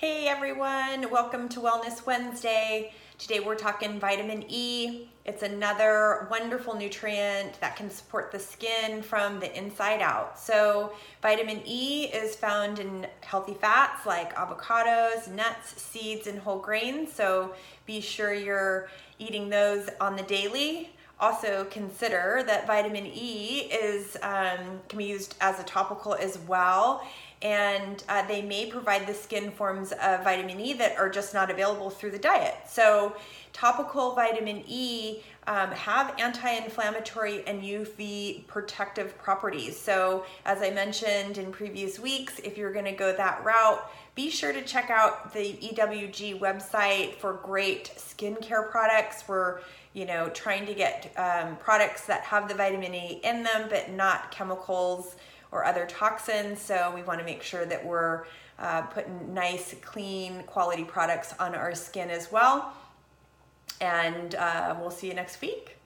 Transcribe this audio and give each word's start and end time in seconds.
Hey 0.00 0.28
everyone, 0.28 1.10
welcome 1.10 1.46
to 1.50 1.60
Wellness 1.60 2.06
Wednesday. 2.06 2.94
Today 3.18 3.40
we're 3.40 3.54
talking 3.54 4.00
vitamin 4.00 4.46
E. 4.48 5.10
It's 5.26 5.42
another 5.42 6.26
wonderful 6.30 6.74
nutrient 6.74 7.60
that 7.60 7.76
can 7.76 7.90
support 7.90 8.32
the 8.32 8.38
skin 8.38 9.02
from 9.02 9.40
the 9.40 9.54
inside 9.54 10.00
out. 10.00 10.38
So, 10.38 10.94
vitamin 11.20 11.60
E 11.66 12.04
is 12.04 12.34
found 12.34 12.78
in 12.78 13.08
healthy 13.20 13.52
fats 13.52 14.06
like 14.06 14.34
avocados, 14.36 15.28
nuts, 15.28 15.78
seeds, 15.82 16.26
and 16.26 16.38
whole 16.38 16.60
grains. 16.60 17.12
So, 17.12 17.54
be 17.84 18.00
sure 18.00 18.32
you're 18.32 18.88
eating 19.18 19.50
those 19.50 19.90
on 20.00 20.16
the 20.16 20.22
daily. 20.22 20.92
Also, 21.20 21.66
consider 21.70 22.42
that 22.46 22.66
vitamin 22.66 23.04
E 23.04 23.68
is 23.70 24.16
um, 24.22 24.80
can 24.88 24.96
be 24.96 25.04
used 25.04 25.34
as 25.42 25.60
a 25.60 25.64
topical 25.64 26.14
as 26.14 26.38
well 26.48 27.06
and 27.42 28.04
uh, 28.08 28.26
they 28.26 28.42
may 28.42 28.66
provide 28.66 29.06
the 29.06 29.14
skin 29.14 29.50
forms 29.50 29.92
of 29.92 30.22
vitamin 30.22 30.60
E 30.60 30.74
that 30.74 30.98
are 30.98 31.08
just 31.08 31.32
not 31.32 31.50
available 31.50 31.88
through 31.88 32.10
the 32.10 32.18
diet. 32.18 32.54
So, 32.68 33.16
topical 33.52 34.14
vitamin 34.14 34.62
E 34.66 35.22
um, 35.46 35.70
have 35.70 36.14
anti 36.18 36.50
inflammatory 36.50 37.46
and 37.46 37.62
UV 37.62 38.46
protective 38.46 39.16
properties. 39.16 39.78
So, 39.78 40.26
as 40.44 40.60
I 40.60 40.70
mentioned 40.70 41.38
in 41.38 41.50
previous 41.50 41.98
weeks, 41.98 42.40
if 42.40 42.58
you're 42.58 42.72
going 42.72 42.84
to 42.84 42.92
go 42.92 43.16
that 43.16 43.42
route, 43.42 43.90
be 44.14 44.28
sure 44.28 44.52
to 44.52 44.62
check 44.62 44.90
out 44.90 45.32
the 45.32 45.54
EWG 45.54 46.40
website 46.40 47.14
for 47.14 47.34
great 47.42 47.90
skincare 47.96 48.70
products. 48.70 49.24
We're 49.26 49.60
you 49.94 50.04
know 50.04 50.28
trying 50.34 50.66
to 50.66 50.74
get 50.74 51.10
um, 51.16 51.56
products 51.56 52.06
that 52.06 52.20
have 52.20 52.48
the 52.48 52.54
vitamin 52.54 52.94
E 52.94 53.20
in 53.24 53.44
them, 53.44 53.68
but 53.70 53.90
not 53.92 54.30
chemicals 54.30 55.16
or 55.52 55.64
other 55.64 55.86
toxins. 55.86 56.60
So 56.60 56.92
we 56.94 57.02
want 57.02 57.18
to 57.20 57.24
make 57.24 57.42
sure 57.42 57.64
that 57.66 57.84
we're 57.84 58.24
uh, 58.58 58.82
putting 58.82 59.34
nice, 59.34 59.74
clean, 59.82 60.42
quality 60.44 60.84
products 60.84 61.34
on 61.40 61.54
our 61.54 61.74
skin 61.74 62.10
as 62.10 62.30
well. 62.30 62.72
And 63.80 64.34
uh, 64.34 64.76
we'll 64.78 64.90
see 64.90 65.08
you 65.08 65.14
next 65.14 65.40
week. 65.40 65.79